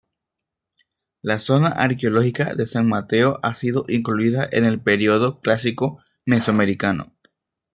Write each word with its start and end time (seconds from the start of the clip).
La 1.21 1.37
zona 1.37 1.67
arqueológica 1.67 2.55
de 2.55 2.65
San 2.65 2.89
Mateo 2.89 3.39
ha 3.43 3.53
sido 3.53 3.85
incluida 3.87 4.49
en 4.51 4.65
el 4.65 4.79
periodo 4.81 5.39
clásico 5.41 6.01
mesoamericano. 6.25 7.13